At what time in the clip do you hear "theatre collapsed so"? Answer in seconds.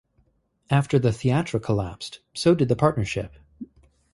1.13-2.55